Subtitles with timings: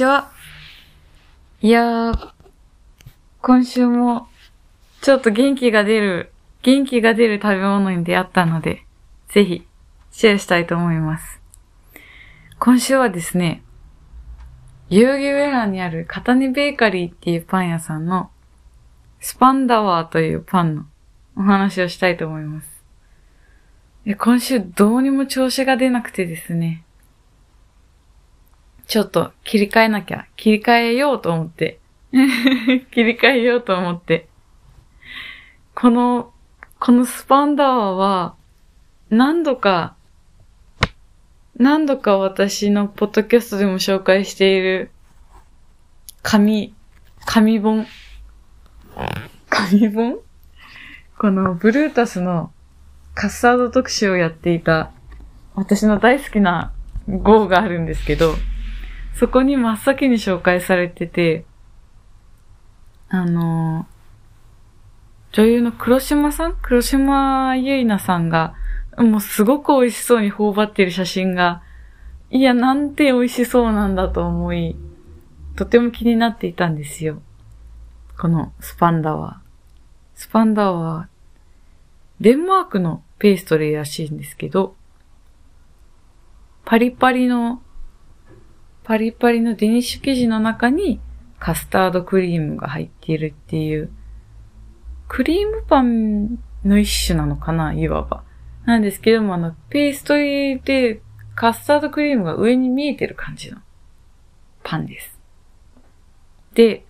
[0.00, 0.30] ちは。
[1.60, 2.32] いやー、
[3.42, 4.28] 今週も、
[5.02, 6.32] ちょっと元気が出る、
[6.62, 8.86] 元気が出る食べ物に出会ったので、
[9.28, 9.66] ぜひ、
[10.10, 11.42] シェアしたいと思います。
[12.58, 13.62] 今週はですね、
[14.88, 18.30] 代々木上原にある片根ベーカリーっていうパン屋さんの、
[19.20, 20.84] スパンダワーというパンの
[21.36, 22.82] お話をしたいと思います。
[24.16, 26.84] 今週どうにも調子が出なくてですね、
[28.90, 31.78] ちょっと切り替えなきゃ、切り替えようと思って、
[32.90, 34.26] 切り替えようと思って、
[35.76, 36.32] この、
[36.80, 38.34] このスパンダワーは、
[39.08, 39.94] 何度か、
[41.56, 44.90] 何度か私のポッドキャストでも紹介している、
[46.24, 46.74] 紙、
[47.26, 47.86] 紙本。
[49.48, 50.18] 紙本？
[51.16, 52.50] このブルータスの
[53.14, 54.90] カスタード特集をやっていた、
[55.54, 56.72] 私の大好きな
[57.06, 58.34] 号があるんですけど、
[59.20, 61.44] そこに真っ先に紹介されてて、
[63.10, 63.86] あの
[65.32, 68.54] 女優の黒島さん黒島結菜さんが、
[68.96, 71.62] もうすごく美味しそうに頬張ってる写真が、
[72.30, 74.74] いや、なんて美味しそうなんだと思い、
[75.54, 77.20] とても気になっていたんですよ。
[78.18, 80.18] このスパンダワー。
[80.18, 84.76] スパンダワー、デンマークのペーストリーらしいんですけど、
[86.64, 87.60] パリパリの、
[88.90, 90.98] パリパリのデニッシュ生地の中に
[91.38, 93.88] カスタードクリームが入っているっていう、
[95.06, 98.24] クリームパンの一種なのかないわば。
[98.64, 101.02] なんですけども、あの、ペーストリーで
[101.36, 103.58] カスタードクリームが上に見えてる感じの
[104.64, 105.20] パンです。
[106.54, 106.84] で、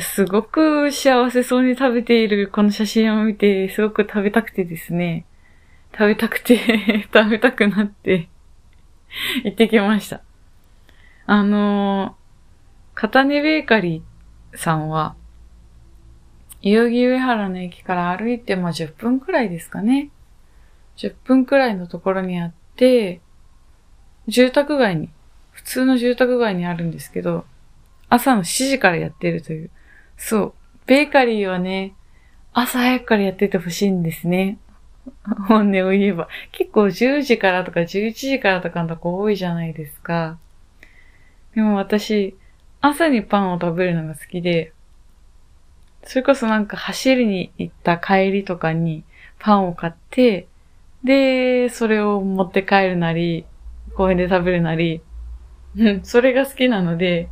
[0.00, 5.24] すごく幸せそうに食べているこの写真を見て、すごく食べたくてですね、
[5.92, 8.28] 食べたくて 食べたくなって
[9.44, 10.23] 行ってきました。
[11.26, 15.16] あのー、片根ベーカリーさんは、
[16.62, 20.10] 代々木上原の駅から歩いてまあ10分くらいですかね。
[20.96, 23.20] 10分くらいのところにあって、
[24.28, 25.10] 住宅街に、
[25.50, 27.44] 普通の住宅街にあるんですけど、
[28.08, 29.70] 朝の7時からやってるという。
[30.16, 30.54] そう。
[30.86, 31.94] ベーカリーはね、
[32.52, 34.58] 朝早くからやっててほしいんですね。
[35.48, 36.28] 本音を言えば。
[36.52, 40.38] 結構10時からとか11時からとかのとこ多いじゃないですか。
[41.54, 42.36] でも私、
[42.80, 44.72] 朝にパンを食べるのが好きで、
[46.04, 49.04] それこそなんか走りに行った帰りとかに
[49.38, 50.48] パンを買って、
[51.02, 53.46] で、それを持って帰るなり、
[53.96, 55.00] 公園で食べるなり、
[55.76, 57.28] うん、それが好きなので、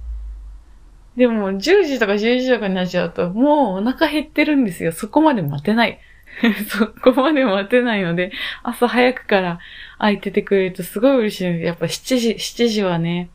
[1.16, 4.92] でも10時とか11時とかになっちゃうと、もうお腹減ってるんですよ。
[4.92, 6.00] そこまで待てない。
[6.68, 9.58] そこまで待てないので、朝早くから
[9.98, 11.64] 空いててくれるとすごい嬉しいです。
[11.64, 13.28] やっぱ7時、7時はね、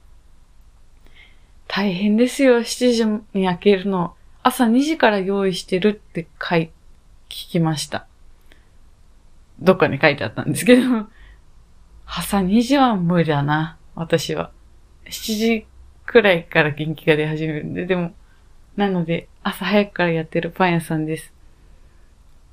[1.68, 2.60] 大変ですよ。
[2.60, 3.06] 7時
[3.38, 4.16] に開けるの。
[4.44, 6.72] 朝2時から用意してるって書い、
[7.30, 8.08] 聞きました。
[9.60, 11.08] どっかに書いてあったんですけど、
[12.06, 13.78] 朝2時は無理だな。
[13.96, 14.52] 私は。
[15.06, 15.68] 7時
[16.06, 18.14] くらいから元気が出始めるんで、でも、
[18.76, 21.34] なので、朝早くからやってるパン屋さんです。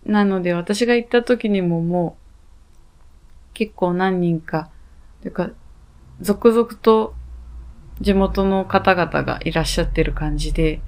[0.05, 4.71] なので、私が行った時にももう、結構何人か、
[5.23, 5.51] というか、
[6.21, 7.15] 続々と
[8.01, 10.81] 地元の方々がいらっしゃってる感じで、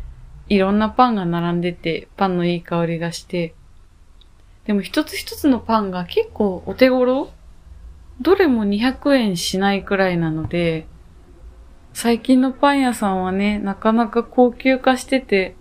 [0.48, 3.54] いろんなパンが並んでて、パンのいい香りがして、
[4.64, 7.30] でも一つ一つのパンが結構お手頃
[8.20, 10.86] どれも200円しないくらいなので、
[11.92, 15.56] 最近のパン屋さんはね、なかなか高級化してて、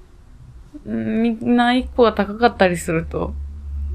[0.86, 3.34] みんな一個が高かったりすると、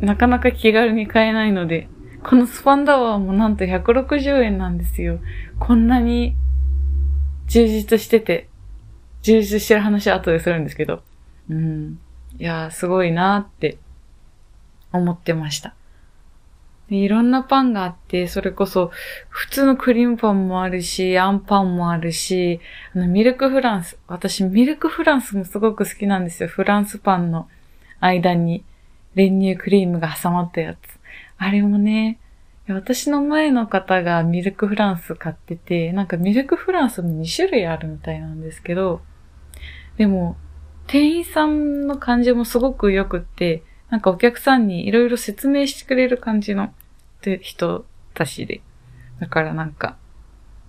[0.01, 1.89] なかなか気軽に買えないので、
[2.23, 5.21] このスパンダワーもなんと160円なんですよ。
[5.59, 6.37] こんなに
[7.51, 8.49] 充実してて、
[9.23, 11.03] 充実してる話は後でするんですけど、
[11.51, 11.99] うん。
[12.39, 13.77] いやー、すごいなーって
[14.93, 15.75] 思ってました。
[16.89, 18.93] いろんなパンがあって、それこそ、
[19.29, 22.61] 普通のクリームパンもあるし、あんパンもあるし、
[22.95, 23.99] あの、ミルクフランス。
[24.07, 26.49] 私、ミルクフランスもすごく好きなんですよ。
[26.49, 27.49] フランスパンの
[27.99, 28.63] 間に
[29.17, 30.79] 練乳クリームが挟まったやつ。
[31.37, 32.20] あれもね、
[32.73, 39.03] 私の前の方がミルクフランス買ってて、なんかミルクフランスも2種類あるみたいなんですけど、
[39.97, 40.37] でも、
[40.87, 46.73] 店員さんの感じもすごく良くって、なんかお客さんにいろいろ説明してくれる感じの
[47.41, 47.85] 人
[48.15, 48.61] たちで。
[49.21, 49.97] だからなんか、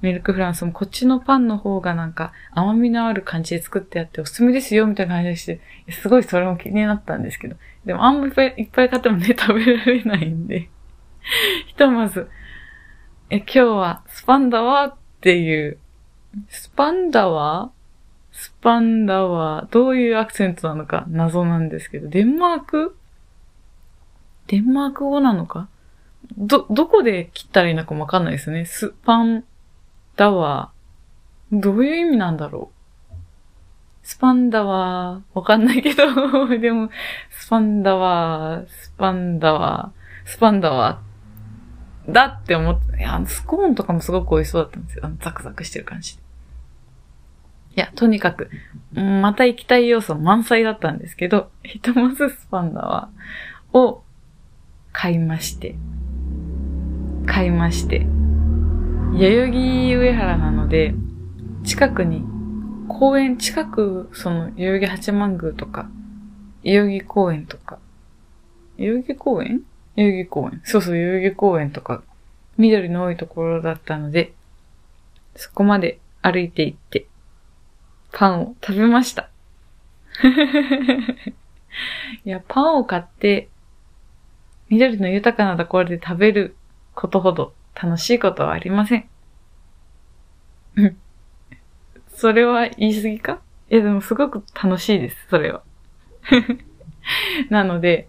[0.01, 5.61] ミルクフランスもこっちのパンの方がなんか甘みのある感じで作ってあっておすすめですよみたいな感じでして、
[5.91, 7.55] すごいそれも気になったんですけど。
[7.85, 10.69] でもあんまいっぱいいっぱい買ってもね、食べられないんで。
[11.67, 12.29] ひとまず、
[13.29, 15.77] え、今日はスパンダワーっていう、
[16.49, 17.81] スパンダワー？
[18.33, 22.95] スパンダワー、どういうアクセントなのか謎なんですけど、デンマーク？
[24.47, 25.67] デンマーク語なのか？
[26.37, 28.65] ど、どこで切ったらいいのかもわかんないですね。
[28.65, 29.43] スパン
[30.15, 31.61] ダワー。
[31.61, 33.15] どういう意味なんだろう？
[34.03, 36.89] スパンダワー、わかんないけど、 でも、
[37.29, 41.10] スパンダワー、スパンダワー、スパンダワー、
[42.09, 45.05] だって思って、いや、スコーンとかもすごく美味しそうだったんですよ。
[45.05, 46.17] あの、ザクザクしてる感じ。
[47.75, 48.49] いや、とにかく、
[48.93, 54.03] また行きたい要素満載だったんですけど、ひとまずスパンダワーを
[54.91, 55.75] 買いまして、
[57.25, 57.99] 買いまして、
[59.17, 60.93] 代々木上原なので、
[61.63, 62.23] 近くに、
[62.87, 65.89] 公園、近く、その、代々木八幡宮とか、
[66.63, 67.79] 代々木公園とか、
[68.77, 69.61] 代々木公園
[69.95, 70.61] 代々木公園。
[70.63, 72.03] そうそう、代々木公園とか、
[72.57, 74.33] 緑の多いところだったので、
[75.35, 77.05] そこまで歩いて行って、
[78.11, 79.29] パンを食べました。
[82.25, 83.49] いや、パンを買って、
[84.69, 86.55] 緑の豊かなところで食べる
[86.93, 89.09] ことほど楽しいことはありません。
[92.15, 93.41] それは言い過ぎか？
[93.69, 95.63] いやでもすごく楽しいです、それは。
[97.49, 98.07] なので、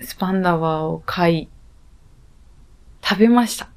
[0.00, 1.48] スパンダワーを買い、
[3.02, 3.68] 食べました。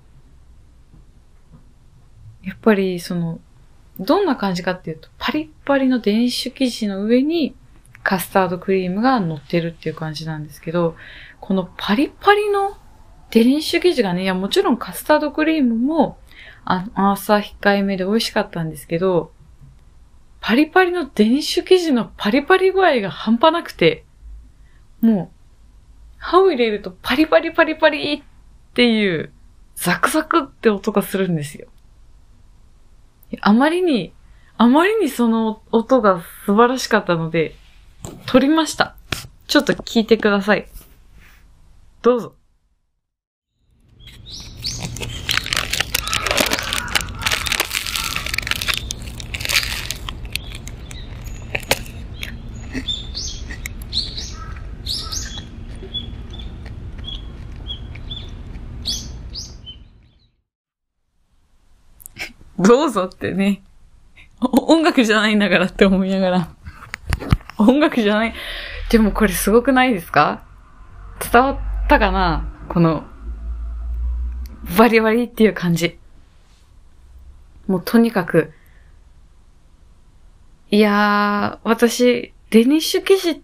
[2.43, 3.39] やっぱり、その、
[3.99, 7.55] どんな感じかっていうと、パリッパリの電子生地の上に、
[8.03, 10.95] カスタードクリームが乗ってるっていう感じなんですけど、
[11.39, 12.77] このパリッパリの
[13.31, 16.17] デニッシュ生地がね、いやもちろんカスタードクリームも
[16.65, 19.31] 朝控えめで美味しかったんですけど、
[20.39, 24.05] パリパリのデニッシュ生地のパリパリ具合が半端なくて、
[25.01, 25.34] もう、
[26.25, 28.23] 歯を入れるとパリパリパリパリっ
[28.73, 29.31] ていう
[29.75, 31.67] ザクザクって音がするんですよ。
[33.41, 34.11] あまりに、
[34.57, 37.53] あまりにその音が素晴らしかったので、
[38.25, 38.95] 撮りました。
[39.45, 40.67] ちょっと聞いてください。
[42.01, 42.35] どうぞ。
[62.67, 63.61] どうぞってね。
[64.41, 66.49] 音楽じゃないんだからって思いながら。
[67.57, 68.33] 音楽じゃない。
[68.89, 70.43] でもこれすごくないですか？
[71.31, 72.47] 伝わったかな？
[72.69, 73.03] この、
[74.77, 75.97] バリバリっていう感じ。
[77.67, 78.53] もうとにかく、
[80.69, 83.41] いやー、私、デニッシュ生地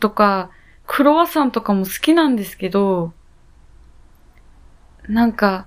[0.00, 0.50] とか、
[0.86, 3.12] クロワッサンとかも好きなんですけど、
[5.08, 5.66] なんか、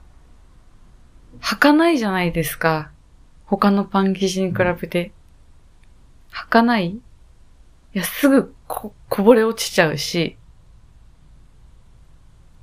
[1.41, 2.91] 履かないじゃないですか。
[3.45, 5.11] 他のパン生地に比べて。
[6.31, 6.87] 履かない？
[6.87, 7.01] い
[7.93, 10.37] や、すぐこ、こぼれ落ちちゃうし、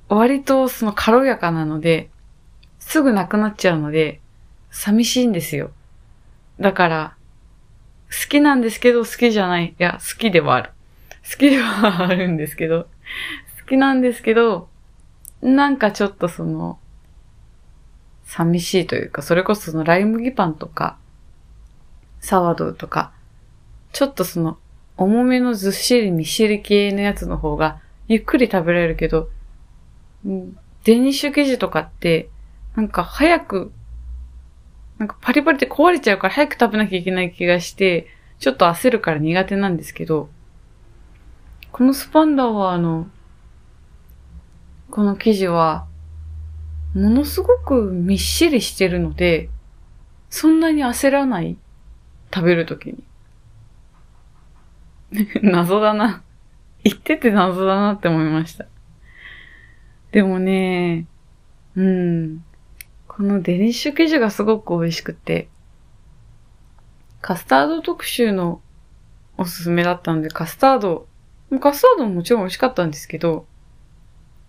[0.07, 2.09] 割とその軽やかなので、
[2.79, 4.21] すぐなくなっちゃうので、
[4.69, 5.71] 寂しいんですよ。
[6.59, 7.15] だから、
[8.11, 9.69] 好きなんですけど好きじゃない。
[9.69, 10.69] いや、好きではある。
[11.29, 12.83] 好きではあるんですけど、
[13.61, 14.69] 好きなんですけど、
[15.41, 16.77] なんかちょっとその、
[18.25, 20.97] 寂しいというか、それこそそのライ麦パンとか、
[22.19, 23.11] サワドとか、
[23.93, 24.57] ちょっとその
[24.97, 29.29] 重めのずっしりみっしり系のやつの方が、ゆっくり食べられるけど、
[30.83, 32.29] デニッシュ生地とかって、
[32.75, 33.71] なんか早く、
[34.97, 38.07] なんかパリパリって壊れちゃうから早く食べなきゃいけない気がして、
[38.39, 40.29] ちょっと焦るから苦手なんですけど、
[41.71, 43.07] このスパンダはあの、
[44.89, 45.85] この生地は、
[46.95, 49.49] ものすごくみっしりしてるので、
[50.29, 51.57] そんなに焦らない。
[52.33, 53.03] 食べるときに。
[55.43, 56.23] 謎だな。
[56.83, 58.65] 言ってて謎だなって思いました。
[60.11, 61.05] でもね、
[61.75, 62.45] うん。
[63.07, 65.49] このデニッシュ生地がすごく美味しくて、
[67.21, 68.61] カスタード特集の
[69.37, 71.07] おすすめだったんで、カスタード、
[71.59, 73.45] カスタードももちろん美味しかったんですけど、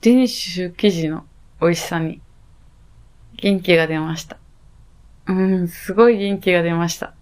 [0.00, 1.24] デニッシュ生地の
[1.60, 2.20] 美味しさに
[3.36, 4.38] 元気が出ました。
[5.26, 7.14] うん、すごい元気が出ました。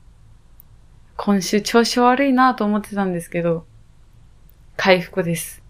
[1.17, 3.67] 今週調子悪いなと思ってたんですけど、
[4.77, 5.63] 回復です。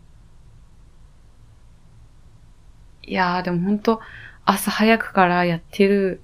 [3.07, 4.01] いやーでもほんと
[4.45, 6.23] 朝早くからやってる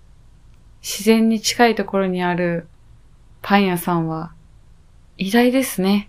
[0.82, 2.68] 自然に近いところにある
[3.42, 4.32] パン屋さんは
[5.18, 6.08] 偉大ですね。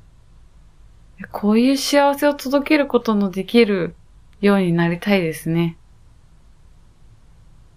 [1.31, 3.95] こういう幸せを届けることのできる
[4.39, 5.77] ようになりたいですね。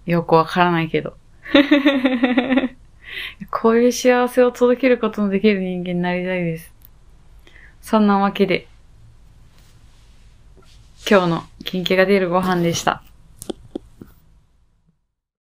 [0.07, 1.17] よくわからないけど。
[3.51, 6.73] こういう幸せを届けることのできる人間になりたいです。
[7.81, 8.67] そんなわけで、
[11.09, 13.03] 今日の金気が出るご飯でした。